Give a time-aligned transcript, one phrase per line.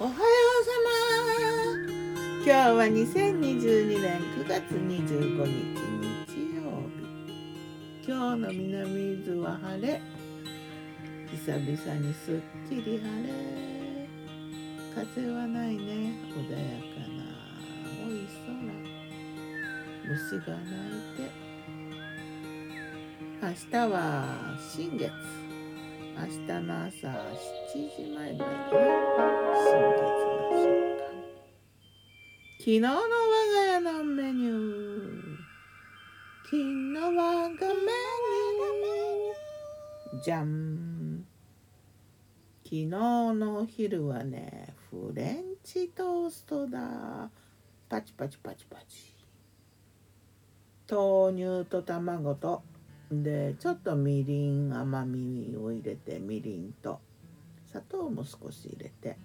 [0.00, 0.20] おはよう
[0.64, 1.90] さま。
[2.36, 5.74] 今日は2022年9月25日
[6.30, 6.62] 日曜
[6.94, 7.02] 日。
[8.06, 10.00] 今日の南伊豆は晴れ。
[11.32, 11.66] 久々
[11.98, 12.34] にすっ
[12.68, 14.08] きり晴れ。
[14.94, 16.14] 風はないね。
[16.32, 16.58] 穏や
[16.94, 17.26] かな
[18.04, 18.54] 青い空。
[20.14, 20.62] 虫が鳴
[20.94, 21.26] いて。
[23.42, 23.98] 明日は
[24.60, 25.47] 新月。
[26.20, 27.14] 明日の朝7
[27.70, 28.82] 時前ぐらいかな
[29.54, 30.66] 新月の瞬
[30.98, 31.06] 間
[32.58, 32.98] 昨日の我
[33.54, 35.38] が家のメニュー。
[36.44, 36.60] 昨日
[36.98, 40.24] 我がメニュー。
[40.24, 41.24] じゃん
[42.64, 47.30] 昨日のお昼はねフレンチトーストだ。
[47.88, 49.14] パチパチパチパチ。
[50.90, 52.64] 豆乳と卵と
[53.10, 57.00] でちょっとみりん甘みを入れてみりんと
[57.66, 59.18] 砂糖も少し入れて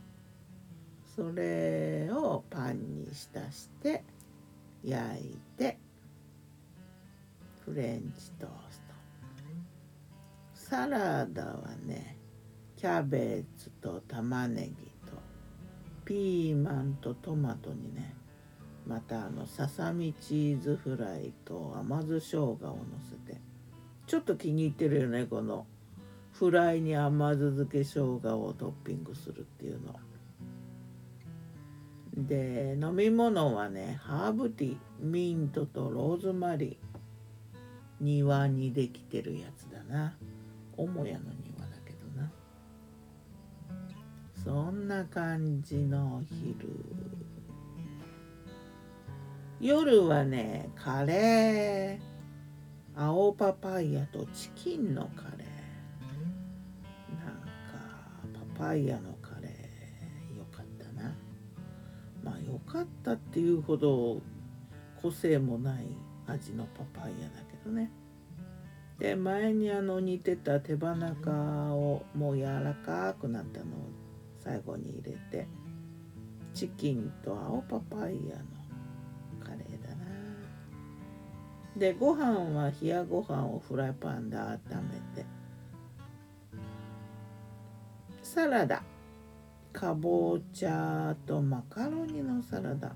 [1.16, 4.04] それをパンに浸して
[4.84, 5.78] 焼いて
[7.66, 8.94] フレンチトースト。
[10.54, 12.18] サラダはね
[12.76, 15.18] キャベツと玉ねぎと
[16.04, 18.16] ピーマンとトマトにね
[18.88, 22.58] またあのささみチーズフライと甘酢生姜をの
[23.10, 23.40] せて
[24.06, 25.66] ちょっと気に入ってるよねこの。
[26.34, 29.96] フライに甘酢漬け生姜をトッピングするっていうの。
[32.16, 36.76] で飲み物はねハーブティーミントとローズマリー
[38.00, 40.16] 庭にできてるやつだな。
[40.76, 42.32] 母屋の庭だけどな。
[44.44, 46.68] そんな感じのお昼。
[49.62, 52.13] 夜はねカレー。
[52.96, 57.26] 青パパイヤとチキンのカレー。
[57.26, 57.48] なんか
[58.56, 61.16] パパイヤのカレーよかったな。
[62.24, 64.22] まあよかったっていうほど
[65.02, 65.86] 個性もない
[66.28, 67.92] 味のパパイヤだけどね。
[69.00, 71.32] で前にあの煮てた手羽中
[71.74, 73.90] をもう柔らかくなったのを
[74.40, 75.48] 最後に入れて
[76.54, 78.44] チキンと青パパイヤの
[81.78, 84.60] でご飯は冷やご飯をフライパンで温
[85.16, 85.26] めて。
[88.22, 88.84] サラダ。
[89.72, 92.94] かぼちゃとマカロニのサラダ。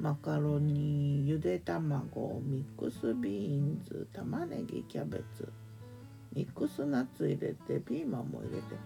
[0.00, 5.48] マカロニゆで卵ミックスビーンズ玉ねぎキャベツ。
[6.34, 8.76] ミックスナッツ入れてピーマンも入れて。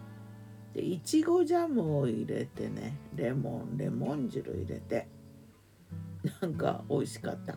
[0.75, 2.99] でいちごジャムを入れてね。
[3.17, 5.09] レモンレモン汁入れて。
[6.43, 7.57] なんか美味しかった。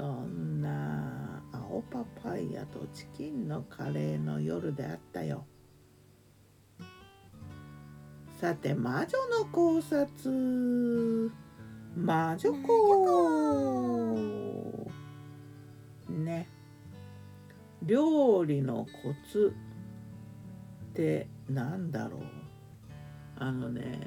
[0.00, 5.44] そんな青パパイヤとチキンのカレーの夜であったよ。
[8.40, 11.30] さて魔女の考察。
[11.94, 12.56] 魔女子
[16.08, 16.48] ね。
[17.82, 19.54] 料理のコツ。
[20.92, 22.22] ってなんだろう。
[23.36, 24.00] あのね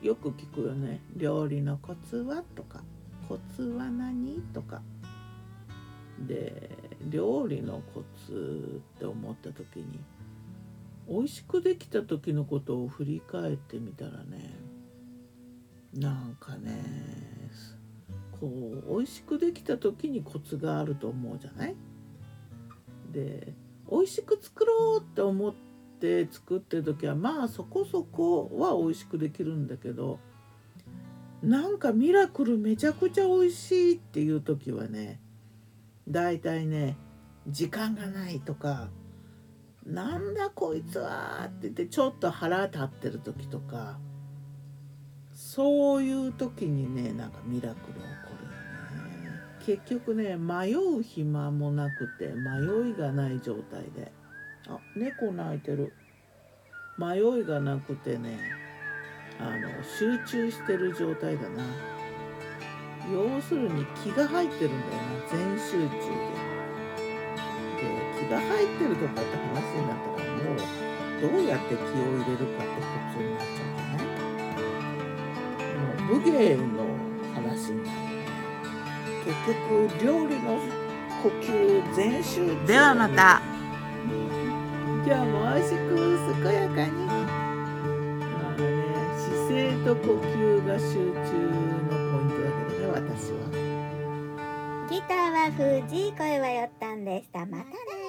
[0.00, 1.02] よく聞くよね。
[1.14, 2.42] 料理のコツは？
[2.54, 2.82] とか。
[3.28, 4.40] コツは何？
[4.54, 4.80] とか。
[6.26, 6.70] で
[7.08, 10.00] 料理のコツって思った時に
[11.08, 14.56] 美味しくできた時のことを振り返ってみたらね
[15.94, 17.50] なんかね
[18.40, 18.46] こ
[18.86, 21.76] う美味しくできた時にコツがあると思うじゃない？
[23.10, 23.52] で
[23.90, 25.54] 美味しく作ろうって思っ
[26.00, 30.18] て作ってる時はまあそこそこは美味しくできるんだけど
[31.42, 35.20] なんかミラクルめちゃくちゃ美味しいっていう時はね
[36.08, 36.96] 大体ね
[37.48, 38.90] 時間がないとか
[39.84, 43.98] なんだこいつはって言ってちょっと腹立ってる時とか
[45.32, 48.04] そういう時にねなんかミラクル起こ
[48.38, 49.40] るよね。
[49.64, 54.12] 結局ね迷う暇もなくて迷いがない状態で
[54.68, 55.92] あ猫鳴いてる。
[56.98, 58.38] 迷いがなくてね
[59.40, 61.64] あの集中してる状態だな。
[63.12, 66.52] 要するに気が入ってるんだよな全集中で。
[67.76, 67.84] で
[68.18, 69.44] 気が入ってるとかって話
[69.76, 70.56] になったらもう
[71.20, 74.04] どうやって気を入れるかってコツになっちゃうんじゃない
[75.76, 76.62] もう武芸の
[77.34, 77.98] 話になる
[79.24, 80.58] 結局料理の
[81.22, 83.42] 呼吸全集中ではまた
[85.04, 85.78] 今日も美味しく
[86.42, 87.12] 健やかにま
[88.48, 88.62] あね
[89.18, 89.54] 姿勢
[89.84, 91.32] と呼吸が集中
[91.90, 92.01] の
[92.92, 93.72] 私は。
[94.90, 95.50] ギターは
[95.86, 97.40] 藤井声はよったんでした。
[97.46, 98.01] またね。